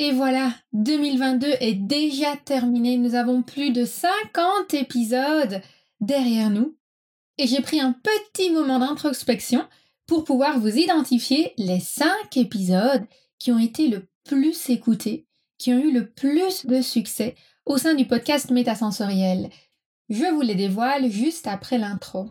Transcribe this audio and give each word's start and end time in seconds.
Et 0.00 0.12
voilà, 0.12 0.54
2022 0.74 1.48
est 1.58 1.74
déjà 1.74 2.36
terminé. 2.36 2.96
Nous 2.96 3.16
avons 3.16 3.42
plus 3.42 3.72
de 3.72 3.84
50 3.84 4.72
épisodes 4.74 5.60
derrière 6.00 6.50
nous. 6.50 6.76
Et 7.36 7.48
j'ai 7.48 7.60
pris 7.60 7.80
un 7.80 7.92
petit 7.92 8.50
moment 8.50 8.78
d'introspection 8.78 9.64
pour 10.06 10.22
pouvoir 10.22 10.60
vous 10.60 10.76
identifier 10.76 11.52
les 11.58 11.80
5 11.80 12.36
épisodes 12.36 13.04
qui 13.40 13.50
ont 13.50 13.58
été 13.58 13.88
le 13.88 14.06
plus 14.24 14.70
écoutés, 14.70 15.26
qui 15.58 15.72
ont 15.72 15.78
eu 15.78 15.92
le 15.92 16.08
plus 16.08 16.64
de 16.66 16.80
succès 16.80 17.34
au 17.66 17.76
sein 17.76 17.94
du 17.94 18.06
podcast 18.06 18.50
Métasensoriel. 18.50 19.50
Je 20.08 20.32
vous 20.32 20.42
les 20.42 20.54
dévoile 20.54 21.10
juste 21.10 21.48
après 21.48 21.76
l'intro. 21.76 22.30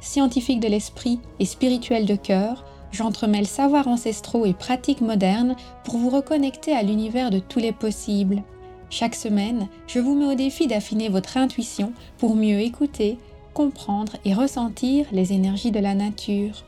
Scientifique 0.00 0.60
de 0.60 0.68
l'esprit 0.68 1.20
et 1.40 1.44
spirituel 1.44 2.06
de 2.06 2.16
cœur, 2.16 2.64
j'entremêle 2.90 3.46
savoirs 3.46 3.86
ancestraux 3.86 4.46
et 4.46 4.54
pratiques 4.54 5.02
modernes 5.02 5.56
pour 5.84 5.98
vous 5.98 6.08
reconnecter 6.08 6.72
à 6.72 6.82
l'univers 6.82 7.30
de 7.30 7.38
tous 7.38 7.58
les 7.58 7.72
possibles. 7.72 8.42
Chaque 8.88 9.14
semaine, 9.14 9.68
je 9.86 9.98
vous 10.00 10.14
mets 10.14 10.32
au 10.32 10.34
défi 10.34 10.66
d'affiner 10.66 11.10
votre 11.10 11.36
intuition 11.36 11.92
pour 12.16 12.34
mieux 12.34 12.60
écouter, 12.60 13.18
comprendre 13.52 14.16
et 14.24 14.32
ressentir 14.32 15.06
les 15.12 15.34
énergies 15.34 15.70
de 15.70 15.80
la 15.80 15.94
nature. 15.94 16.64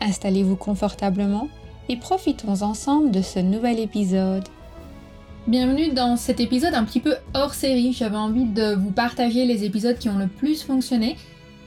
Installez-vous 0.00 0.56
confortablement 0.56 1.48
et 1.88 1.96
profitons 1.96 2.62
ensemble 2.62 3.10
de 3.10 3.20
ce 3.20 3.40
nouvel 3.40 3.80
épisode. 3.80 4.48
Bienvenue 5.48 5.88
dans 5.88 6.16
cet 6.16 6.38
épisode 6.38 6.74
un 6.74 6.84
petit 6.84 7.00
peu 7.00 7.16
hors 7.34 7.54
série. 7.54 7.92
J'avais 7.92 8.16
envie 8.16 8.44
de 8.44 8.74
vous 8.74 8.92
partager 8.92 9.44
les 9.44 9.64
épisodes 9.64 9.98
qui 9.98 10.08
ont 10.08 10.18
le 10.18 10.28
plus 10.28 10.62
fonctionné 10.62 11.16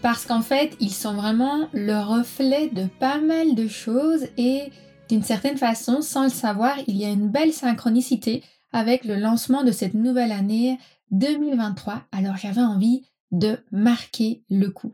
parce 0.04 0.26
qu'en 0.26 0.42
fait, 0.42 0.76
ils 0.82 0.94
sont 0.94 1.14
vraiment 1.14 1.70
le 1.72 1.98
reflet 1.98 2.68
de 2.68 2.88
pas 3.00 3.20
mal 3.20 3.56
de 3.56 3.70
choses 3.70 4.26
et 4.38 4.64
d'une 5.08 5.24
certaine 5.24 5.58
façon, 5.58 6.02
sans 6.02 6.24
le 6.24 6.30
savoir, 6.30 6.78
il 6.88 6.98
y 6.98 7.06
a 7.06 7.10
une 7.10 7.30
belle 7.30 7.54
synchronicité 7.54 8.44
avec 8.74 9.06
le 9.06 9.16
lancement 9.16 9.64
de 9.64 9.72
cette 9.72 9.94
nouvelle 9.94 10.34
année 10.34 10.78
2023. 11.12 12.04
Alors 12.12 12.36
j'avais 12.36 12.62
envie 12.62 13.06
de 13.32 13.60
marquer 13.72 14.44
le 14.50 14.70
coup. 14.72 14.94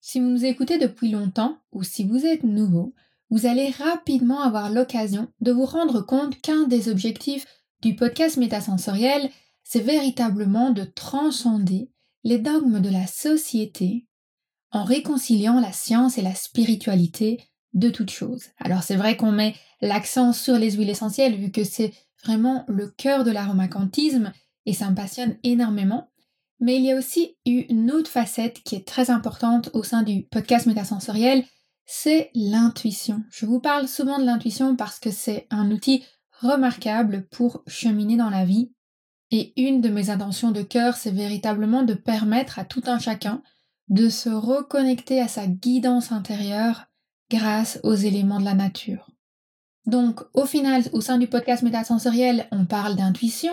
Si 0.00 0.20
vous 0.20 0.28
nous 0.28 0.44
écoutez 0.44 0.78
depuis 0.78 1.10
longtemps 1.10 1.58
ou 1.72 1.82
si 1.82 2.04
vous 2.04 2.24
êtes 2.24 2.44
nouveau, 2.44 2.94
vous 3.30 3.46
allez 3.46 3.70
rapidement 3.70 4.42
avoir 4.42 4.70
l'occasion 4.70 5.26
de 5.40 5.50
vous 5.50 5.66
rendre 5.66 6.02
compte 6.02 6.40
qu'un 6.40 6.68
des 6.68 6.88
objectifs 6.88 7.46
du 7.82 7.96
podcast 7.96 8.36
métasensoriel, 8.36 9.28
c'est 9.64 9.80
véritablement 9.80 10.70
de 10.70 10.84
transcender 10.84 11.90
les 12.22 12.38
dogmes 12.38 12.80
de 12.80 12.90
la 12.90 13.08
société 13.08 14.06
en 14.72 14.84
réconciliant 14.84 15.60
la 15.60 15.72
science 15.72 16.18
et 16.18 16.22
la 16.22 16.34
spiritualité 16.34 17.40
de 17.72 17.90
toute 17.90 18.10
chose. 18.10 18.44
Alors 18.58 18.82
c'est 18.82 18.96
vrai 18.96 19.16
qu'on 19.16 19.32
met 19.32 19.54
l'accent 19.80 20.32
sur 20.32 20.58
les 20.58 20.72
huiles 20.72 20.90
essentielles 20.90 21.36
vu 21.36 21.50
que 21.50 21.64
c'est 21.64 21.92
vraiment 22.24 22.64
le 22.68 22.88
cœur 22.88 23.24
de 23.24 23.30
l'aromacantisme 23.30 24.32
et 24.66 24.72
ça 24.72 24.90
me 24.90 24.94
passionne 24.94 25.36
énormément. 25.42 26.10
Mais 26.60 26.76
il 26.76 26.84
y 26.84 26.92
a 26.92 26.96
aussi 26.96 27.36
une 27.46 27.90
autre 27.90 28.10
facette 28.10 28.62
qui 28.62 28.76
est 28.76 28.86
très 28.86 29.10
importante 29.10 29.70
au 29.72 29.82
sein 29.82 30.02
du 30.02 30.24
podcast 30.24 30.66
métasensoriel, 30.66 31.44
c'est 31.86 32.30
l'intuition. 32.34 33.22
Je 33.30 33.46
vous 33.46 33.60
parle 33.60 33.88
souvent 33.88 34.18
de 34.18 34.24
l'intuition 34.24 34.76
parce 34.76 35.00
que 35.00 35.10
c'est 35.10 35.46
un 35.50 35.70
outil 35.70 36.04
remarquable 36.40 37.26
pour 37.30 37.62
cheminer 37.66 38.16
dans 38.16 38.30
la 38.30 38.44
vie. 38.44 38.72
Et 39.30 39.52
une 39.60 39.80
de 39.80 39.88
mes 39.88 40.10
intentions 40.10 40.50
de 40.50 40.62
cœur, 40.62 40.96
c'est 40.96 41.10
véritablement 41.12 41.82
de 41.82 41.94
permettre 41.94 42.58
à 42.58 42.64
tout 42.64 42.82
un 42.86 42.98
chacun 42.98 43.42
de 43.90 44.08
se 44.08 44.30
reconnecter 44.30 45.20
à 45.20 45.28
sa 45.28 45.46
guidance 45.46 46.12
intérieure 46.12 46.86
grâce 47.30 47.80
aux 47.82 47.94
éléments 47.94 48.40
de 48.40 48.44
la 48.44 48.54
nature. 48.54 49.10
Donc, 49.86 50.20
au 50.34 50.46
final, 50.46 50.84
au 50.92 51.00
sein 51.00 51.18
du 51.18 51.26
podcast 51.26 51.62
métasensoriel, 51.62 52.46
on 52.52 52.64
parle 52.64 52.96
d'intuition, 52.96 53.52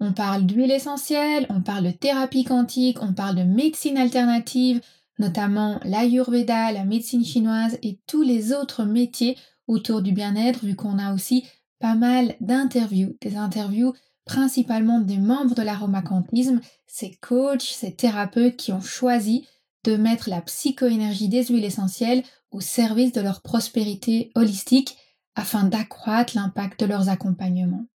on 0.00 0.12
parle 0.12 0.44
d'huile 0.44 0.72
essentielle, 0.72 1.46
on 1.48 1.60
parle 1.60 1.84
de 1.84 1.90
thérapie 1.90 2.44
quantique, 2.44 3.02
on 3.02 3.14
parle 3.14 3.36
de 3.36 3.42
médecine 3.42 3.96
alternative, 3.96 4.80
notamment 5.18 5.80
l'ayurveda, 5.84 6.72
la 6.72 6.84
médecine 6.84 7.24
chinoise 7.24 7.78
et 7.82 8.00
tous 8.06 8.22
les 8.22 8.52
autres 8.52 8.84
métiers 8.84 9.38
autour 9.66 10.02
du 10.02 10.12
bien-être, 10.12 10.64
vu 10.64 10.76
qu'on 10.76 10.98
a 10.98 11.14
aussi 11.14 11.44
pas 11.78 11.94
mal 11.94 12.34
d'interviews, 12.40 13.16
des 13.20 13.36
interviews 13.36 13.94
principalement 14.24 15.00
des 15.00 15.18
membres 15.18 15.54
de 15.54 15.62
l'aromacantisme, 15.62 16.60
ces 16.86 17.14
coachs, 17.20 17.62
ces 17.62 17.94
thérapeutes 17.94 18.56
qui 18.56 18.72
ont 18.72 18.80
choisi 18.80 19.46
de 19.86 19.96
mettre 19.96 20.28
la 20.28 20.40
psychoénergie 20.40 21.28
des 21.28 21.46
huiles 21.46 21.64
essentielles 21.64 22.24
au 22.50 22.60
service 22.60 23.12
de 23.12 23.20
leur 23.20 23.40
prospérité 23.40 24.32
holistique 24.34 24.96
afin 25.36 25.64
d'accroître 25.64 26.36
l'impact 26.36 26.80
de 26.80 26.86
leurs 26.86 27.08
accompagnements. 27.08 27.86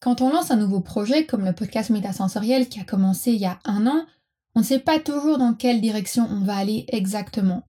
Quand 0.00 0.20
on 0.20 0.30
lance 0.30 0.50
un 0.50 0.56
nouveau 0.56 0.80
projet 0.80 1.24
comme 1.24 1.44
le 1.44 1.54
podcast 1.54 1.90
métasensoriel 1.90 2.68
qui 2.68 2.78
a 2.78 2.84
commencé 2.84 3.32
il 3.32 3.40
y 3.40 3.46
a 3.46 3.58
un 3.64 3.86
an, 3.86 4.06
on 4.54 4.60
ne 4.60 4.64
sait 4.64 4.78
pas 4.80 4.98
toujours 4.98 5.38
dans 5.38 5.54
quelle 5.54 5.80
direction 5.80 6.26
on 6.30 6.40
va 6.40 6.56
aller 6.56 6.84
exactement. 6.88 7.62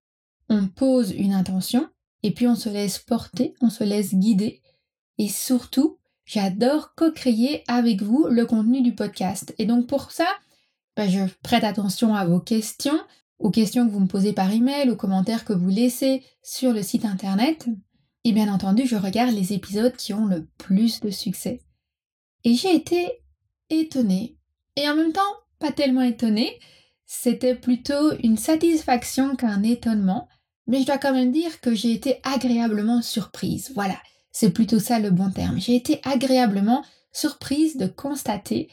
On 0.49 0.67
pose 0.67 1.11
une 1.11 1.33
intention 1.33 1.87
et 2.23 2.31
puis 2.31 2.47
on 2.47 2.55
se 2.55 2.69
laisse 2.69 2.99
porter, 2.99 3.53
on 3.61 3.69
se 3.69 3.83
laisse 3.83 4.15
guider 4.15 4.61
et 5.17 5.29
surtout, 5.29 5.97
j'adore 6.25 6.93
co-créer 6.95 7.63
avec 7.67 8.01
vous 8.01 8.27
le 8.29 8.45
contenu 8.45 8.81
du 8.81 8.95
podcast. 8.95 9.53
Et 9.59 9.65
donc 9.65 9.87
pour 9.87 10.11
ça, 10.11 10.27
ben, 10.97 11.09
je 11.09 11.21
prête 11.43 11.63
attention 11.63 12.15
à 12.15 12.25
vos 12.25 12.39
questions, 12.39 12.99
aux 13.41 13.51
questions 13.51 13.87
que 13.87 13.91
vous 13.91 13.99
me 13.99 14.07
posez 14.07 14.33
par 14.33 14.51
email, 14.51 14.89
aux 14.89 14.95
commentaires 14.95 15.45
que 15.45 15.53
vous 15.53 15.69
laissez 15.69 16.23
sur 16.43 16.71
le 16.71 16.83
site 16.83 17.05
internet. 17.05 17.67
Et 18.23 18.33
bien 18.33 18.53
entendu, 18.53 18.85
je 18.85 18.95
regarde 18.95 19.33
les 19.33 19.53
épisodes 19.53 19.95
qui 19.95 20.13
ont 20.13 20.25
le 20.25 20.45
plus 20.57 20.99
de 20.99 21.09
succès. 21.09 21.61
Et 22.43 22.53
j'ai 22.53 22.75
été 22.75 23.23
étonnée. 23.69 24.37
Et 24.75 24.87
en 24.87 24.95
même 24.95 25.11
temps, 25.11 25.21
pas 25.59 25.71
tellement 25.71 26.03
étonnée. 26.03 26.59
C'était 27.05 27.55
plutôt 27.55 28.13
une 28.23 28.37
satisfaction 28.37 29.35
qu'un 29.35 29.63
étonnement. 29.63 30.27
Mais 30.67 30.81
je 30.81 30.85
dois 30.85 30.99
quand 30.99 31.13
même 31.13 31.31
dire 31.31 31.59
que 31.61 31.73
j'ai 31.73 31.91
été 31.91 32.19
agréablement 32.23 33.01
surprise. 33.01 33.71
Voilà, 33.73 33.97
c'est 34.31 34.51
plutôt 34.51 34.79
ça 34.79 34.99
le 34.99 35.09
bon 35.09 35.31
terme. 35.31 35.59
J'ai 35.59 35.75
été 35.75 35.99
agréablement 36.03 36.85
surprise 37.11 37.75
de 37.75 37.87
constater 37.87 38.69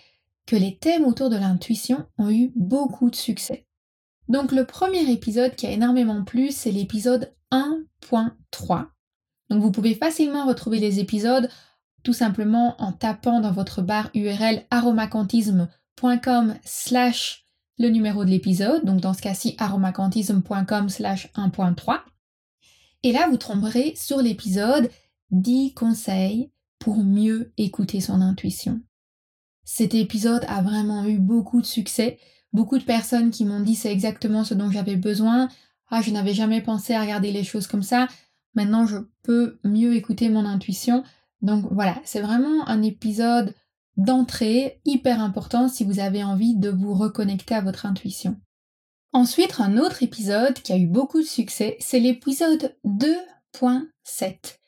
que 0.46 0.56
les 0.56 0.76
thèmes 0.78 1.04
autour 1.04 1.30
de 1.30 1.36
l'intuition 1.36 2.06
ont 2.18 2.30
eu 2.30 2.52
beaucoup 2.54 3.10
de 3.10 3.16
succès. 3.16 3.66
Donc 4.28 4.52
le 4.52 4.64
premier 4.64 5.10
épisode 5.10 5.54
qui 5.56 5.66
a 5.66 5.70
énormément 5.70 6.22
plu, 6.24 6.50
c'est 6.50 6.70
l'épisode 6.70 7.32
1.3. 7.50 8.86
Donc 9.50 9.62
vous 9.62 9.72
pouvez 9.72 9.94
facilement 9.94 10.46
retrouver 10.46 10.78
les 10.78 11.00
épisodes 11.00 11.48
tout 12.02 12.12
simplement 12.12 12.80
en 12.80 12.92
tapant 12.92 13.40
dans 13.40 13.52
votre 13.52 13.82
barre 13.82 14.10
URL 14.14 14.64
aromacantisme.com 14.70 16.54
slash 16.64 17.46
le 17.78 17.88
numéro 17.88 18.24
de 18.24 18.30
l'épisode, 18.30 18.84
donc 18.84 19.00
dans 19.00 19.14
ce 19.14 19.22
cas-ci 19.22 19.54
aromacantisme.com 19.58 20.88
slash 20.88 21.32
1.3. 21.34 22.00
Et 23.04 23.12
là, 23.12 23.28
vous 23.31 23.36
tomberez 23.36 23.94
sur 23.96 24.19
l'épisode 24.19 24.90
10 25.31 25.74
conseils 25.74 26.50
pour 26.78 26.96
mieux 26.96 27.52
écouter 27.56 28.00
son 28.00 28.20
intuition. 28.20 28.81
Cet 29.64 29.94
épisode 29.94 30.44
a 30.48 30.62
vraiment 30.62 31.04
eu 31.04 31.19
beaucoup 31.19 31.60
de 31.60 31.66
succès 31.66 32.19
beaucoup 32.52 32.78
de 32.78 32.84
personnes 32.84 33.30
qui 33.30 33.44
m'ont 33.44 33.60
dit 33.60 33.74
c'est 33.74 33.92
exactement 33.92 34.44
ce 34.44 34.54
dont 34.54 34.70
j'avais 34.70 34.96
besoin. 34.96 35.48
Ah, 35.90 36.02
je 36.02 36.10
n'avais 36.10 36.34
jamais 36.34 36.60
pensé 36.60 36.94
à 36.94 37.00
regarder 37.00 37.32
les 37.32 37.44
choses 37.44 37.66
comme 37.66 37.82
ça. 37.82 38.08
Maintenant, 38.54 38.86
je 38.86 38.98
peux 39.22 39.58
mieux 39.64 39.94
écouter 39.94 40.28
mon 40.28 40.44
intuition. 40.44 41.04
Donc 41.42 41.66
voilà, 41.70 42.00
c'est 42.04 42.20
vraiment 42.20 42.66
un 42.68 42.82
épisode 42.82 43.54
d'entrée 43.96 44.80
hyper 44.84 45.20
important 45.20 45.68
si 45.68 45.84
vous 45.84 46.00
avez 46.00 46.24
envie 46.24 46.56
de 46.56 46.70
vous 46.70 46.94
reconnecter 46.94 47.54
à 47.54 47.60
votre 47.60 47.86
intuition. 47.86 48.36
Ensuite, 49.12 49.60
un 49.60 49.78
autre 49.78 50.02
épisode 50.02 50.54
qui 50.54 50.72
a 50.72 50.76
eu 50.76 50.86
beaucoup 50.86 51.20
de 51.20 51.26
succès, 51.26 51.76
c'est 51.80 52.00
l'épisode 52.00 52.76
2.7. 52.84 54.58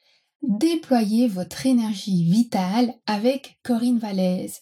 Déployez 0.42 1.28
votre 1.28 1.66
énergie 1.66 2.24
vitale 2.24 2.94
avec 3.06 3.58
Corinne 3.62 3.98
Valaise. 3.98 4.60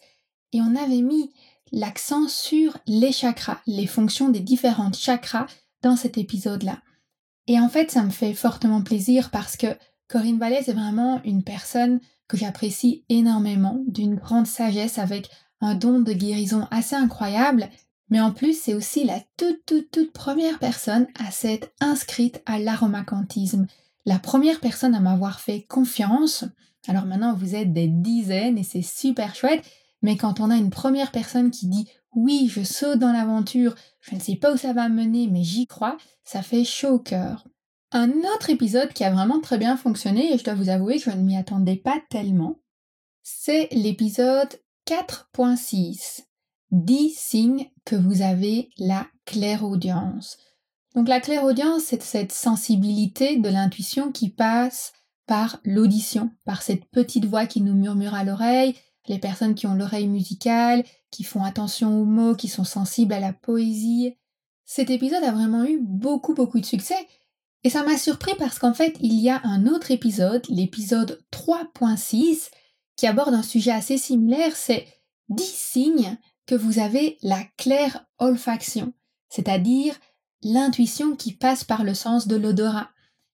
Et 0.52 0.60
on 0.60 0.74
avait 0.74 1.02
mis 1.02 1.30
l'accent 1.72 2.28
sur 2.28 2.76
les 2.86 3.12
chakras, 3.12 3.60
les 3.66 3.86
fonctions 3.86 4.28
des 4.28 4.40
différents 4.40 4.92
chakras 4.92 5.46
dans 5.82 5.96
cet 5.96 6.18
épisode-là. 6.18 6.78
Et 7.46 7.58
en 7.58 7.68
fait, 7.68 7.90
ça 7.90 8.02
me 8.02 8.10
fait 8.10 8.34
fortement 8.34 8.82
plaisir 8.82 9.30
parce 9.30 9.56
que 9.56 9.68
Corinne 10.08 10.38
Ballet 10.38 10.62
est 10.66 10.72
vraiment 10.72 11.20
une 11.24 11.42
personne 11.42 12.00
que 12.28 12.36
j'apprécie 12.36 13.04
énormément, 13.08 13.82
d'une 13.86 14.16
grande 14.16 14.46
sagesse 14.46 14.98
avec 14.98 15.30
un 15.60 15.74
don 15.74 16.00
de 16.00 16.12
guérison 16.12 16.66
assez 16.70 16.94
incroyable, 16.94 17.68
mais 18.10 18.20
en 18.20 18.32
plus 18.32 18.58
c'est 18.58 18.74
aussi 18.74 19.04
la 19.04 19.20
toute 19.36 19.64
toute 19.66 19.90
toute 19.90 20.12
première 20.12 20.58
personne 20.58 21.06
à 21.18 21.30
s'être 21.30 21.68
inscrite 21.80 22.42
à 22.46 22.58
l'aromacantisme, 22.58 23.66
la 24.06 24.18
première 24.18 24.60
personne 24.60 24.94
à 24.94 25.00
m'avoir 25.00 25.40
fait 25.40 25.62
confiance. 25.62 26.44
Alors 26.86 27.06
maintenant 27.06 27.34
vous 27.34 27.54
êtes 27.54 27.72
des 27.72 27.88
dizaines 27.88 28.58
et 28.58 28.62
c'est 28.62 28.82
super 28.82 29.34
chouette, 29.34 29.64
mais 30.02 30.16
quand 30.16 30.40
on 30.40 30.50
a 30.50 30.56
une 30.56 30.70
première 30.70 31.10
personne 31.12 31.50
qui 31.50 31.66
dit 31.66 31.88
oui, 32.14 32.50
je 32.50 32.62
saute 32.62 32.98
dans 32.98 33.12
l'aventure, 33.12 33.74
je 34.00 34.14
ne 34.14 34.20
sais 34.20 34.36
pas 34.36 34.52
où 34.52 34.56
ça 34.56 34.72
va 34.72 34.88
mener, 34.88 35.28
mais 35.28 35.44
j'y 35.44 35.66
crois, 35.66 35.96
ça 36.24 36.42
fait 36.42 36.64
chaud 36.64 36.94
au 36.94 36.98
cœur. 36.98 37.46
Un 37.92 38.10
autre 38.10 38.50
épisode 38.50 38.92
qui 38.92 39.04
a 39.04 39.10
vraiment 39.10 39.40
très 39.40 39.58
bien 39.58 39.76
fonctionné, 39.76 40.32
et 40.32 40.38
je 40.38 40.44
dois 40.44 40.54
vous 40.54 40.68
avouer 40.68 40.98
que 40.98 41.10
je 41.10 41.16
ne 41.16 41.22
m'y 41.22 41.36
attendais 41.36 41.76
pas 41.76 41.98
tellement, 42.10 42.60
c'est 43.22 43.68
l'épisode 43.72 44.48
4.6. 44.86 46.22
10 46.70 47.14
signes 47.16 47.70
que 47.84 47.96
vous 47.96 48.20
avez 48.20 48.70
la 48.78 49.06
clairaudience. 49.24 50.36
Donc 50.94 51.08
la 51.08 51.20
clairaudience, 51.20 51.84
c'est 51.84 52.02
cette 52.02 52.32
sensibilité 52.32 53.38
de 53.38 53.48
l'intuition 53.48 54.12
qui 54.12 54.30
passe 54.30 54.92
par 55.26 55.60
l'audition, 55.64 56.30
par 56.44 56.62
cette 56.62 56.84
petite 56.86 57.26
voix 57.26 57.46
qui 57.46 57.60
nous 57.60 57.74
murmure 57.74 58.14
à 58.14 58.24
l'oreille, 58.24 58.74
les 59.08 59.18
personnes 59.18 59.54
qui 59.54 59.66
ont 59.66 59.74
l'oreille 59.74 60.08
musicale, 60.08 60.84
qui 61.10 61.24
font 61.24 61.44
attention 61.44 62.00
aux 62.00 62.04
mots, 62.04 62.34
qui 62.34 62.48
sont 62.48 62.64
sensibles 62.64 63.12
à 63.12 63.20
la 63.20 63.32
poésie. 63.32 64.16
Cet 64.64 64.90
épisode 64.90 65.24
a 65.24 65.32
vraiment 65.32 65.64
eu 65.64 65.80
beaucoup 65.80 66.34
beaucoup 66.34 66.60
de 66.60 66.66
succès 66.66 67.06
et 67.64 67.70
ça 67.70 67.84
m'a 67.84 67.96
surpris 67.96 68.34
parce 68.38 68.58
qu'en 68.58 68.74
fait 68.74 68.96
il 69.00 69.14
y 69.14 69.30
a 69.30 69.40
un 69.44 69.66
autre 69.66 69.90
épisode, 69.90 70.44
l'épisode 70.48 71.24
3.6, 71.32 72.50
qui 72.96 73.06
aborde 73.06 73.34
un 73.34 73.42
sujet 73.42 73.72
assez 73.72 73.98
similaire, 73.98 74.56
c'est 74.56 74.86
10 75.28 75.44
signes 75.44 76.16
que 76.46 76.54
vous 76.54 76.78
avez 76.78 77.18
la 77.22 77.42
claire 77.56 78.06
olfaction, 78.18 78.92
c'est-à-dire 79.28 79.94
l'intuition 80.42 81.16
qui 81.16 81.32
passe 81.32 81.64
par 81.64 81.84
le 81.84 81.94
sens 81.94 82.26
de 82.26 82.36
l'odorat. 82.36 82.90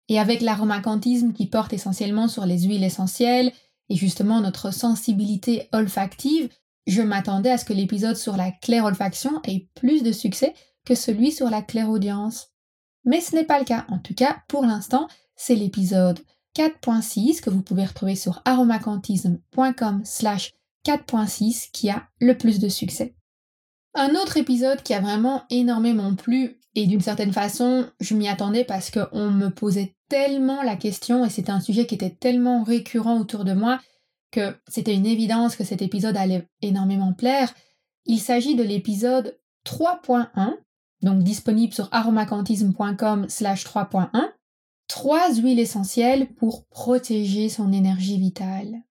Et 0.08 0.18
avec 0.18 0.42
l'aromacantisme 0.42 1.32
qui 1.32 1.46
porte 1.46 1.72
essentiellement 1.72 2.28
sur 2.28 2.44
les 2.44 2.64
huiles 2.64 2.84
essentielles 2.84 3.52
et 3.88 3.96
justement 3.96 4.40
notre 4.40 4.72
sensibilité 4.72 5.68
olfactive, 5.72 6.48
je 6.86 7.02
m'attendais 7.02 7.50
à 7.50 7.58
ce 7.58 7.64
que 7.64 7.72
l'épisode 7.72 8.16
sur 8.16 8.36
la 8.36 8.50
claire 8.50 8.84
olfaction 8.84 9.40
ait 9.44 9.68
plus 9.74 10.02
de 10.02 10.12
succès 10.12 10.54
que 10.84 10.94
celui 10.94 11.32
sur 11.32 11.50
la 11.50 11.62
claire 11.62 11.90
audience. 11.90 12.48
Mais 13.04 13.20
ce 13.20 13.34
n'est 13.34 13.44
pas 13.44 13.58
le 13.58 13.64
cas. 13.64 13.86
En 13.88 13.98
tout 13.98 14.14
cas, 14.14 14.42
pour 14.48 14.64
l'instant, 14.64 15.08
c'est 15.36 15.54
l'épisode 15.54 16.20
4.6 16.56 17.40
que 17.40 17.50
vous 17.50 17.62
pouvez 17.62 17.84
retrouver 17.84 18.16
sur 18.16 18.42
aromacantisme.com 18.44 20.02
slash 20.04 20.52
4.6 20.86 21.70
qui 21.72 21.90
a 21.90 22.08
le 22.20 22.36
plus 22.36 22.60
de 22.60 22.68
succès. 22.68 23.14
Un 23.94 24.14
autre 24.14 24.36
épisode 24.36 24.82
qui 24.82 24.92
a 24.94 25.00
vraiment 25.00 25.44
énormément 25.50 26.14
plu, 26.14 26.58
et 26.74 26.86
d'une 26.86 27.00
certaine 27.00 27.32
façon, 27.32 27.86
je 28.00 28.14
m'y 28.14 28.28
attendais 28.28 28.64
parce 28.64 28.90
qu'on 28.90 29.30
me 29.30 29.48
posait 29.48 29.94
tellement 30.08 30.62
la 30.62 30.76
question 30.76 31.24
et 31.24 31.30
c'était 31.30 31.52
un 31.52 31.60
sujet 31.60 31.86
qui 31.86 31.94
était 31.94 32.10
tellement 32.10 32.62
récurrent 32.64 33.18
autour 33.18 33.44
de 33.44 33.52
moi 33.52 33.80
que 34.32 34.56
c'était 34.66 34.94
une 34.94 35.06
évidence 35.06 35.54
que 35.54 35.62
cet 35.62 35.82
épisode 35.82 36.16
allait 36.16 36.48
énormément 36.60 37.12
plaire. 37.12 37.54
Il 38.04 38.18
s'agit 38.18 38.56
de 38.56 38.64
l'épisode 38.64 39.38
3.1, 39.64 40.56
donc 41.02 41.22
disponible 41.22 41.72
sur 41.72 41.88
aromacantisme.com 41.92 43.26
slash 43.28 43.64
3.1, 43.64 44.32
trois 44.88 45.32
huiles 45.34 45.60
essentielles 45.60 46.26
pour 46.34 46.66
protéger 46.66 47.48
son 47.48 47.72
énergie 47.72 48.18
vitale. 48.18 48.82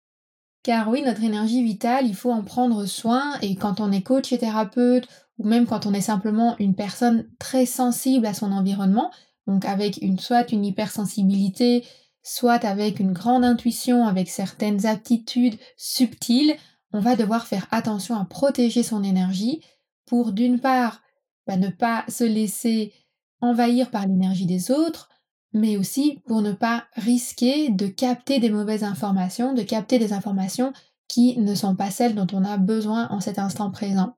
Car 0.63 0.89
oui, 0.89 1.01
notre 1.01 1.23
énergie 1.23 1.61
vitale, 1.61 2.07
il 2.07 2.15
faut 2.15 2.31
en 2.31 2.41
prendre 2.41 2.85
soin 2.85 3.37
et 3.41 3.55
quand 3.55 3.81
on 3.81 3.91
est 3.91 4.01
coach 4.01 4.31
et 4.31 4.37
thérapeute 4.37 5.07
ou 5.37 5.45
même 5.45 5.65
quand 5.65 5.85
on 5.85 5.93
est 5.93 6.01
simplement 6.01 6.55
une 6.57 6.75
personne 6.75 7.27
très 7.37 7.65
sensible 7.65 8.25
à 8.25 8.33
son 8.33 8.51
environnement, 8.51 9.11
donc 9.45 9.65
avec 9.65 9.97
une 10.01 10.19
soit 10.19 10.51
une 10.53 10.63
hypersensibilité, 10.63 11.85
soit 12.21 12.63
avec 12.63 13.01
une 13.01 13.11
grande 13.11 13.43
intuition, 13.43 14.07
avec 14.07 14.29
certaines 14.29 14.85
aptitudes 14.85 15.59
subtiles, 15.75 16.55
on 16.93 17.01
va 17.01 17.17
devoir 17.17 17.45
faire 17.45 17.67
attention 17.71 18.15
à 18.15 18.23
protéger 18.23 18.83
son 18.83 19.03
énergie 19.03 19.61
pour 20.05 20.31
d'une 20.31 20.59
part 20.59 21.01
bah, 21.45 21.57
ne 21.57 21.69
pas 21.69 22.05
se 22.07 22.23
laisser 22.23 22.93
envahir 23.41 23.91
par 23.91 24.07
l'énergie 24.07 24.45
des 24.45 24.71
autres, 24.71 25.09
mais 25.53 25.77
aussi 25.77 26.21
pour 26.25 26.41
ne 26.41 26.51
pas 26.51 26.85
risquer 26.95 27.69
de 27.69 27.87
capter 27.87 28.39
des 28.39 28.49
mauvaises 28.49 28.83
informations, 28.83 29.53
de 29.53 29.61
capter 29.61 29.99
des 29.99 30.13
informations 30.13 30.73
qui 31.07 31.37
ne 31.39 31.53
sont 31.55 31.75
pas 31.75 31.91
celles 31.91 32.15
dont 32.15 32.27
on 32.33 32.43
a 32.43 32.57
besoin 32.57 33.07
en 33.09 33.19
cet 33.19 33.37
instant 33.37 33.69
présent. 33.71 34.15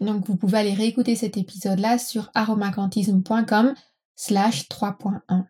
Donc 0.00 0.26
vous 0.26 0.36
pouvez 0.36 0.58
aller 0.58 0.74
réécouter 0.74 1.14
cet 1.14 1.36
épisode-là 1.36 1.98
sur 1.98 2.30
aromacantisme.com 2.34 3.74
slash 4.16 4.68
3.1. 4.68 5.44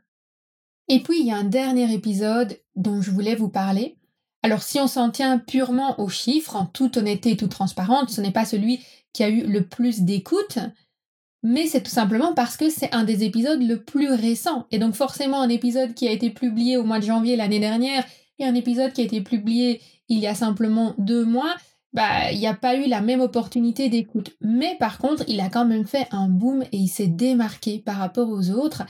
Et 0.88 1.02
puis 1.02 1.20
il 1.20 1.26
y 1.26 1.32
a 1.32 1.36
un 1.36 1.44
dernier 1.44 1.92
épisode 1.92 2.60
dont 2.76 3.00
je 3.00 3.10
voulais 3.10 3.34
vous 3.34 3.48
parler. 3.48 3.96
Alors 4.42 4.62
si 4.62 4.78
on 4.78 4.86
s'en 4.86 5.10
tient 5.10 5.38
purement 5.38 5.98
aux 5.98 6.10
chiffres, 6.10 6.56
en 6.56 6.66
toute 6.66 6.98
honnêteté 6.98 7.30
et 7.30 7.36
toute 7.36 7.50
transparence, 7.50 8.12
ce 8.12 8.20
n'est 8.20 8.30
pas 8.30 8.44
celui 8.44 8.84
qui 9.14 9.24
a 9.24 9.30
eu 9.30 9.46
le 9.46 9.66
plus 9.66 10.02
d'écoute, 10.02 10.58
mais 11.44 11.66
c'est 11.66 11.82
tout 11.82 11.90
simplement 11.90 12.32
parce 12.32 12.56
que 12.56 12.70
c'est 12.70 12.92
un 12.94 13.04
des 13.04 13.22
épisodes 13.22 13.62
le 13.62 13.82
plus 13.82 14.10
récent. 14.10 14.66
Et 14.70 14.78
donc 14.78 14.94
forcément 14.94 15.42
un 15.42 15.50
épisode 15.50 15.92
qui 15.92 16.08
a 16.08 16.10
été 16.10 16.30
publié 16.30 16.78
au 16.78 16.84
mois 16.84 16.98
de 16.98 17.04
janvier 17.04 17.36
l'année 17.36 17.60
dernière 17.60 18.02
et 18.38 18.46
un 18.46 18.54
épisode 18.54 18.94
qui 18.94 19.02
a 19.02 19.04
été 19.04 19.20
publié 19.20 19.82
il 20.08 20.18
y 20.18 20.26
a 20.26 20.34
simplement 20.34 20.94
deux 20.96 21.24
mois, 21.24 21.54
bah 21.92 22.32
il 22.32 22.38
n'y 22.38 22.46
a 22.46 22.54
pas 22.54 22.76
eu 22.76 22.86
la 22.86 23.02
même 23.02 23.20
opportunité 23.20 23.90
d'écoute. 23.90 24.30
Mais 24.40 24.76
par 24.80 24.96
contre, 24.96 25.22
il 25.28 25.38
a 25.40 25.50
quand 25.50 25.66
même 25.66 25.86
fait 25.86 26.08
un 26.10 26.28
boom 26.28 26.62
et 26.72 26.78
il 26.78 26.88
s'est 26.88 27.08
démarqué 27.08 27.78
par 27.78 27.96
rapport 27.96 28.30
aux 28.30 28.50
autres. 28.50 28.84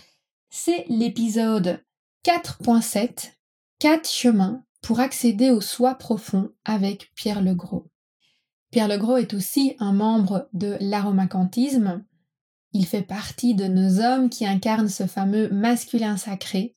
C'est 0.49 0.85
l'épisode 0.89 1.83
4.7, 2.25 3.33
4 3.81 4.09
chemins 4.09 4.63
pour 4.81 5.01
accéder 5.01 5.51
au 5.51 5.61
soi 5.61 5.97
profond 5.97 6.51
avec 6.65 7.11
Pierre 7.17 7.43
Legros. 7.43 7.91
Pierre 8.71 8.89
Legros 8.89 9.17
est 9.17 9.35
aussi 9.35 9.75
un 9.81 9.93
membre 9.93 10.49
de 10.53 10.77
l'aromacantisme 10.81 12.05
il 12.75 12.87
fait 12.87 13.03
partie 13.03 13.55
de 13.55 13.65
nos 13.65 14.01
hommes 14.01 14.29
qui 14.29 14.45
incarnent 14.45 14.89
ce 14.89 15.07
fameux 15.07 15.49
masculin 15.49 16.17
sacré, 16.17 16.77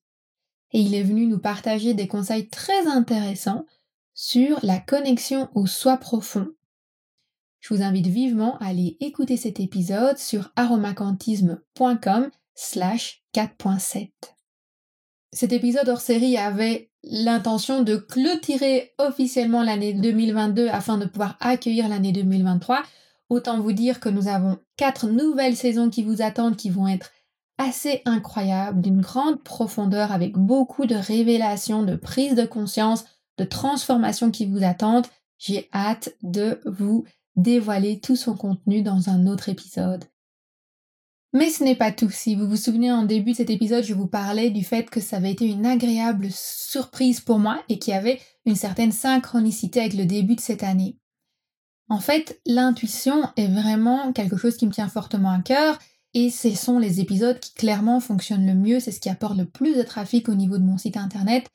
et 0.71 0.79
il 0.79 0.93
est 0.95 1.03
venu 1.03 1.25
nous 1.25 1.39
partager 1.39 1.93
des 1.93 2.07
conseils 2.07 2.47
très 2.47 2.87
intéressants 2.87 3.65
sur 4.13 4.59
la 4.63 4.79
connexion 4.79 5.49
au 5.55 5.65
soi 5.65 5.97
profond. 5.97 6.47
Je 7.59 7.73
vous 7.73 7.81
invite 7.81 8.07
vivement 8.07 8.57
à 8.59 8.67
aller 8.67 8.95
écouter 8.99 9.37
cet 9.37 9.59
épisode 9.59 10.17
sur 10.17 10.51
aromacantisme.com 10.55 12.29
slash 12.53 13.23
4.7. 13.33 14.11
Cet 15.31 15.51
épisode 15.51 15.89
hors 15.89 16.01
série 16.01 16.37
avait 16.37 16.91
l'intention 17.03 17.81
de 17.81 17.97
clôturer 17.97 18.93
officiellement 18.97 19.63
l'année 19.63 19.93
2022 19.93 20.67
afin 20.67 20.97
de 20.97 21.05
pouvoir 21.05 21.37
accueillir 21.39 21.89
l'année 21.89 22.11
2023. 22.11 22.83
Autant 23.29 23.59
vous 23.59 23.73
dire 23.73 23.99
que 23.99 24.09
nous 24.09 24.27
avons 24.27 24.57
quatre 24.77 25.07
nouvelles 25.07 25.57
saisons 25.57 25.89
qui 25.89 26.03
vous 26.03 26.21
attendent 26.21 26.55
qui 26.55 26.69
vont 26.69 26.87
être 26.87 27.11
assez 27.57 28.01
incroyables, 28.05 28.81
d'une 28.81 29.01
grande 29.01 29.43
profondeur, 29.43 30.11
avec 30.11 30.37
beaucoup 30.37 30.85
de 30.85 30.95
révélations, 30.95 31.83
de 31.83 31.95
prise 31.95 32.35
de 32.35 32.45
conscience, 32.45 33.05
de 33.37 33.43
transformations 33.43 34.31
qui 34.31 34.45
vous 34.45 34.63
attendent. 34.63 35.07
J'ai 35.37 35.67
hâte 35.73 36.15
de 36.21 36.61
vous 36.65 37.05
dévoiler 37.35 37.99
tout 37.99 38.15
son 38.15 38.35
contenu 38.35 38.81
dans 38.81 39.09
un 39.09 39.27
autre 39.27 39.49
épisode. 39.49 40.05
Mais 41.33 41.49
ce 41.49 41.63
n'est 41.63 41.75
pas 41.75 41.91
tout. 41.91 42.09
Si 42.09 42.35
vous 42.35 42.47
vous 42.47 42.55
souvenez 42.55 42.91
en 42.91 43.03
début 43.03 43.31
de 43.31 43.37
cet 43.37 43.49
épisode, 43.49 43.83
je 43.83 43.93
vous 43.93 44.07
parlais 44.07 44.49
du 44.49 44.63
fait 44.63 44.89
que 44.89 45.01
ça 45.01 45.17
avait 45.17 45.31
été 45.31 45.45
une 45.45 45.65
agréable 45.65 46.29
surprise 46.31 47.19
pour 47.19 47.37
moi 47.37 47.61
et 47.69 47.79
qu'il 47.79 47.93
y 47.93 47.97
avait 47.97 48.19
une 48.45 48.55
certaine 48.55 48.91
synchronicité 48.91 49.81
avec 49.81 49.93
le 49.93 50.05
début 50.05 50.35
de 50.35 50.41
cette 50.41 50.63
année. 50.63 50.97
En 51.89 51.99
fait, 51.99 52.41
l'intuition 52.45 53.29
est 53.37 53.47
vraiment 53.47 54.11
quelque 54.11 54.37
chose 54.37 54.57
qui 54.57 54.67
me 54.67 54.71
tient 54.71 54.89
fortement 54.89 55.31
à 55.31 55.41
cœur 55.41 55.79
et 56.13 56.29
ce 56.29 56.53
sont 56.55 56.79
les 56.79 56.99
épisodes 56.99 57.39
qui 57.39 57.53
clairement 57.53 57.99
fonctionnent 57.99 58.45
le 58.45 58.55
mieux, 58.55 58.79
c'est 58.79 58.91
ce 58.91 58.99
qui 58.99 59.09
apporte 59.09 59.37
le 59.37 59.45
plus 59.45 59.75
de 59.75 59.83
trafic 59.83 60.27
au 60.29 60.35
niveau 60.35 60.57
de 60.57 60.63
mon 60.63 60.77
site 60.77 60.97
internet 60.97 61.47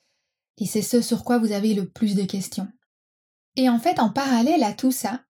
et 0.58 0.66
c'est 0.66 0.82
ce 0.82 1.00
sur 1.00 1.24
quoi 1.24 1.38
vous 1.38 1.52
avez 1.52 1.74
le 1.74 1.88
plus 1.88 2.14
de 2.14 2.24
questions. 2.24 2.68
Et 3.56 3.68
en 3.68 3.78
fait, 3.78 3.98
en 3.98 4.10
parallèle 4.10 4.62
à 4.62 4.72
tout 4.72 4.92
ça, 4.92 5.22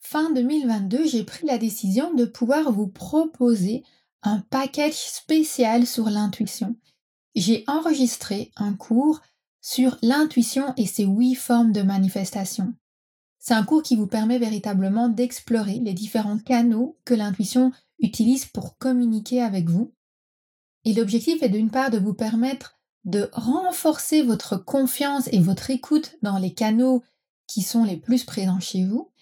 fin 0.00 0.32
2022, 0.32 1.06
j'ai 1.06 1.24
pris 1.24 1.46
la 1.46 1.58
décision 1.58 2.14
de 2.14 2.24
pouvoir 2.24 2.72
vous 2.72 2.88
proposer 2.88 3.82
un 4.22 4.40
package 4.40 4.94
spécial 4.94 5.86
sur 5.86 6.08
l'intuition. 6.08 6.76
J'ai 7.34 7.64
enregistré 7.66 8.50
un 8.56 8.72
cours 8.72 9.20
sur 9.60 9.98
l'intuition 10.02 10.72
et 10.76 10.86
ses 10.86 11.04
huit 11.04 11.34
formes 11.34 11.72
de 11.72 11.82
manifestation. 11.82 12.74
C'est 13.46 13.54
un 13.54 13.62
cours 13.62 13.84
qui 13.84 13.94
vous 13.94 14.08
permet 14.08 14.40
véritablement 14.40 15.08
d'explorer 15.08 15.78
les 15.78 15.92
différents 15.92 16.38
canaux 16.38 16.98
que 17.04 17.14
l'intuition 17.14 17.70
utilise 18.00 18.44
pour 18.44 18.76
communiquer 18.76 19.40
avec 19.40 19.68
vous. 19.68 19.94
Et 20.84 20.92
l'objectif 20.92 21.44
est 21.44 21.48
d'une 21.48 21.70
part 21.70 21.90
de 21.90 21.98
vous 21.98 22.12
permettre 22.12 22.80
de 23.04 23.30
renforcer 23.32 24.24
votre 24.24 24.56
confiance 24.56 25.28
et 25.30 25.38
votre 25.38 25.70
écoute 25.70 26.16
dans 26.22 26.38
les 26.38 26.54
canaux 26.54 27.04
qui 27.46 27.62
sont 27.62 27.84
les 27.84 27.96
plus 27.96 28.24
présents 28.24 28.58
chez 28.58 28.84
vous, 28.84 29.12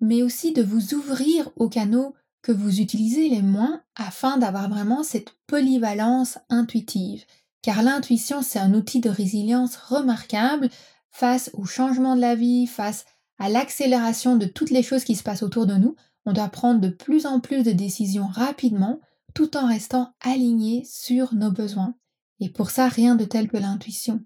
mais 0.00 0.22
aussi 0.22 0.54
de 0.54 0.62
vous 0.62 0.94
ouvrir 0.94 1.50
aux 1.56 1.68
canaux 1.68 2.14
que 2.40 2.52
vous 2.52 2.80
utilisez 2.80 3.28
les 3.28 3.42
moins 3.42 3.82
afin 3.94 4.38
d'avoir 4.38 4.70
vraiment 4.70 5.02
cette 5.02 5.36
polyvalence 5.46 6.38
intuitive. 6.48 7.26
Car 7.60 7.82
l'intuition, 7.82 8.40
c'est 8.40 8.58
un 8.58 8.72
outil 8.72 9.00
de 9.00 9.10
résilience 9.10 9.76
remarquable 9.76 10.70
face 11.10 11.50
au 11.52 11.66
changement 11.66 12.16
de 12.16 12.22
la 12.22 12.36
vie, 12.36 12.66
face 12.66 13.04
à 13.38 13.48
l'accélération 13.48 14.36
de 14.36 14.46
toutes 14.46 14.70
les 14.70 14.82
choses 14.82 15.04
qui 15.04 15.14
se 15.14 15.22
passent 15.22 15.42
autour 15.42 15.66
de 15.66 15.74
nous. 15.74 15.96
On 16.24 16.32
doit 16.32 16.48
prendre 16.48 16.80
de 16.80 16.88
plus 16.88 17.26
en 17.26 17.40
plus 17.40 17.62
de 17.62 17.72
décisions 17.72 18.26
rapidement 18.26 19.00
tout 19.34 19.56
en 19.56 19.68
restant 19.68 20.14
aligné 20.20 20.84
sur 20.84 21.34
nos 21.34 21.50
besoins. 21.50 21.94
Et 22.40 22.48
pour 22.48 22.70
ça, 22.70 22.88
rien 22.88 23.14
de 23.14 23.24
tel 23.24 23.48
que 23.48 23.56
l'intuition. 23.56 24.24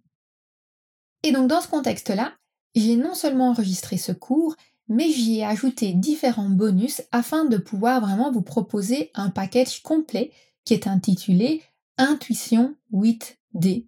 Et 1.22 1.32
donc 1.32 1.48
dans 1.48 1.60
ce 1.60 1.68
contexte-là, 1.68 2.32
j'ai 2.74 2.96
non 2.96 3.14
seulement 3.14 3.50
enregistré 3.50 3.96
ce 3.96 4.12
cours, 4.12 4.54
mais 4.88 5.10
j'y 5.10 5.38
ai 5.38 5.44
ajouté 5.44 5.92
différents 5.92 6.48
bonus 6.48 7.02
afin 7.12 7.44
de 7.44 7.56
pouvoir 7.56 8.00
vraiment 8.00 8.32
vous 8.32 8.42
proposer 8.42 9.10
un 9.14 9.30
package 9.30 9.82
complet 9.82 10.32
qui 10.64 10.74
est 10.74 10.86
intitulé 10.86 11.62
Intuition 11.98 12.76
8D. 12.92 13.86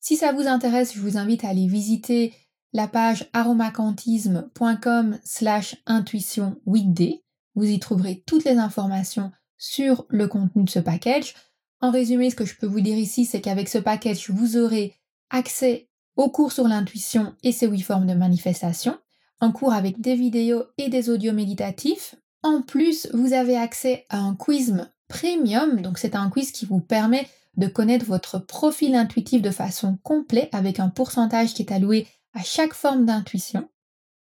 Si 0.00 0.16
ça 0.16 0.32
vous 0.32 0.46
intéresse, 0.46 0.94
je 0.94 1.00
vous 1.00 1.16
invite 1.16 1.44
à 1.44 1.48
aller 1.48 1.66
visiter 1.66 2.34
la 2.72 2.88
page 2.88 3.28
aromacantisme.com 3.32 5.18
slash 5.24 5.76
intuition 5.86 6.56
8D. 6.66 7.22
Vous 7.54 7.64
y 7.64 7.78
trouverez 7.78 8.22
toutes 8.26 8.44
les 8.44 8.56
informations 8.56 9.30
sur 9.58 10.06
le 10.08 10.26
contenu 10.26 10.64
de 10.64 10.70
ce 10.70 10.78
package. 10.78 11.34
En 11.80 11.90
résumé, 11.90 12.30
ce 12.30 12.36
que 12.36 12.44
je 12.44 12.56
peux 12.56 12.66
vous 12.66 12.80
dire 12.80 12.96
ici, 12.96 13.24
c'est 13.24 13.40
qu'avec 13.40 13.68
ce 13.68 13.78
package, 13.78 14.30
vous 14.30 14.56
aurez 14.56 14.94
accès 15.30 15.88
au 16.16 16.30
cours 16.30 16.52
sur 16.52 16.68
l'intuition 16.68 17.34
et 17.42 17.52
ses 17.52 17.66
huit 17.66 17.82
formes 17.82 18.06
de 18.06 18.14
manifestation, 18.14 18.98
un 19.40 19.50
cours 19.50 19.72
avec 19.72 20.00
des 20.00 20.14
vidéos 20.14 20.64
et 20.78 20.88
des 20.88 21.10
audios 21.10 21.32
méditatifs. 21.32 22.14
En 22.42 22.62
plus, 22.62 23.08
vous 23.12 23.32
avez 23.32 23.56
accès 23.56 24.06
à 24.08 24.18
un 24.18 24.34
quiz 24.34 24.86
premium, 25.08 25.80
donc 25.80 25.98
c'est 25.98 26.14
un 26.14 26.30
quiz 26.30 26.52
qui 26.52 26.66
vous 26.66 26.80
permet 26.80 27.28
de 27.56 27.66
connaître 27.66 28.06
votre 28.06 28.38
profil 28.38 28.94
intuitif 28.94 29.42
de 29.42 29.50
façon 29.50 29.98
complète 30.02 30.54
avec 30.54 30.80
un 30.80 30.88
pourcentage 30.88 31.52
qui 31.54 31.62
est 31.62 31.72
alloué 31.72 32.06
à 32.34 32.42
chaque 32.42 32.74
forme 32.74 33.06
d'intuition. 33.06 33.68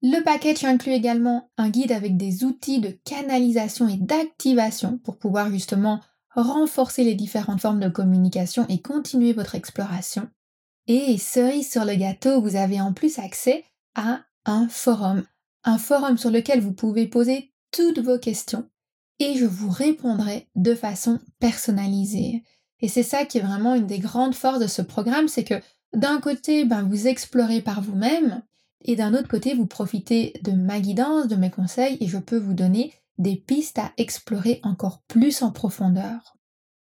Le 0.02 0.24
package 0.24 0.64
inclut 0.66 0.92
également 0.92 1.50
un 1.58 1.70
guide 1.70 1.92
avec 1.92 2.18
des 2.18 2.44
outils 2.44 2.80
de 2.80 2.98
canalisation 3.06 3.88
et 3.88 3.98
d'activation 3.98 5.00
pour 5.00 5.18
pouvoir 5.18 5.50
justement 5.50 6.02
renforcer 6.30 7.04
les 7.04 7.16
différentes 7.16 7.62
formes 7.62 7.80
de 7.80 7.90
communication 7.90 8.66
et 8.70 8.82
continuer 8.82 9.34
votre 9.34 9.56
exploration. 9.56 10.30
Et 10.88 11.18
cerise 11.18 11.72
sur 11.72 11.86
le 11.86 11.96
gâteau, 11.96 12.42
vous 12.42 12.56
avez 12.56 12.80
en 12.80 12.94
plus 12.94 13.18
accès 13.20 13.64
à 13.96 14.20
un 14.46 14.68
forum. 14.68 15.24
Un 15.64 15.78
forum 15.78 16.18
sur 16.18 16.30
lequel 16.30 16.62
vous 16.62 16.74
pouvez 16.74 17.08
poser 17.08 17.52
toutes 17.72 18.00
vos 18.00 18.20
questions 18.20 18.70
et 19.20 19.36
je 19.36 19.46
vous 19.46 19.70
répondrai 19.70 20.48
de 20.56 20.76
façon 20.76 21.20
personnalisée. 21.40 22.44
Et 22.82 22.88
c'est 22.88 23.04
ça 23.04 23.26
qui 23.26 23.38
est 23.38 23.42
vraiment 23.42 23.76
une 23.76 23.88
des 23.88 24.00
grandes 24.00 24.36
forces 24.36 24.60
de 24.60 24.68
ce 24.68 24.82
programme, 24.82 25.28
c'est 25.28 25.46
que 25.46 25.56
d'un 25.96 26.20
côté, 26.20 26.66
ben, 26.66 26.84
vous 26.84 27.08
explorez 27.08 27.62
par 27.62 27.82
vous-même 27.82 28.42
et 28.84 28.96
d'un 28.96 29.14
autre 29.14 29.28
côté, 29.28 29.56
vous 29.56 29.66
profitez 29.66 30.34
de 30.44 30.52
ma 30.52 30.80
guidance, 30.80 31.28
de 31.28 31.36
mes 31.36 31.50
conseils 31.50 31.98
et 32.02 32.08
je 32.08 32.20
peux 32.20 32.38
vous 32.38 32.54
donner 32.54 32.94
des 33.18 33.36
pistes 33.36 33.80
à 33.80 33.92
explorer 33.98 34.60
encore 34.64 35.02
plus 35.08 35.42
en 35.42 35.52
profondeur. 35.52 36.36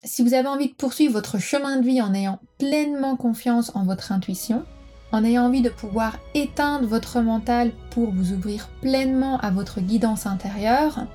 Si 0.03 0.23
vous 0.23 0.35
avez 0.35 0.49
envie 0.49 0.69
de 0.69 0.75
poursuivre 0.75 1.13
votre 1.13 1.39
chemin 1.39 1.79
de 1.79 1.87
vie 1.87 2.03
en 2.03 2.13
ayant 2.13 2.41
pleinement 2.59 3.17
confiance 3.17 3.71
en 3.75 3.85
votre 3.85 4.11
intuition, 4.11 4.65
en 5.13 5.23
ayant 5.23 5.47
envie 5.47 5.63
de 5.63 5.71
pouvoir 5.71 6.19
éteindre 6.35 6.89
votre 6.89 7.21
mental 7.21 7.73
pour 7.91 8.11
vous 8.11 8.33
ouvrir 8.33 8.69
pleinement 8.81 9.39
à 9.39 9.51
votre 9.51 9.81
guidance 9.81 10.27
intérieure, 10.27 11.07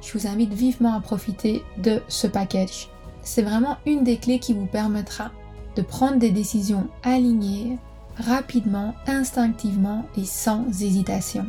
je 0.00 0.16
vous 0.16 0.26
invite 0.26 0.52
vivement 0.52 0.94
à 0.94 1.00
profiter 1.00 1.62
de 1.78 2.00
ce 2.08 2.26
package. 2.26 2.88
C'est 3.22 3.42
vraiment 3.42 3.76
une 3.84 4.04
des 4.04 4.16
clés 4.16 4.38
qui 4.38 4.54
vous 4.54 4.66
permettra 4.66 5.32
de 5.76 5.82
prendre 5.82 6.18
des 6.18 6.30
décisions 6.30 6.88
alignées, 7.02 7.78
rapidement, 8.16 8.94
instinctivement 9.06 10.04
et 10.16 10.24
sans 10.24 10.66
hésitation. 10.68 11.46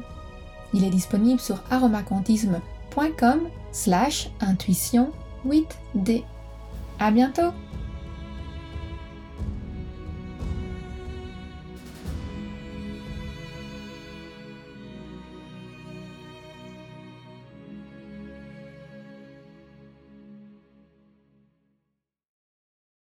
Il 0.74 0.84
est 0.84 0.90
disponible 0.90 1.40
sur 1.40 1.62
aromacontisme.com 1.70 3.40
slash 3.72 4.30
intuition 4.40 5.12
8D. 5.46 6.24
À 7.00 7.12
bientôt 7.12 7.52